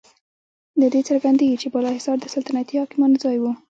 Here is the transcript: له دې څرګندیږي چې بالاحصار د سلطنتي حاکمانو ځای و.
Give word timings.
له 0.79 0.87
دې 0.93 1.01
څرګندیږي 1.09 1.57
چې 1.61 1.67
بالاحصار 1.73 2.17
د 2.21 2.25
سلطنتي 2.35 2.75
حاکمانو 2.81 3.21
ځای 3.23 3.37
و. 3.39 3.43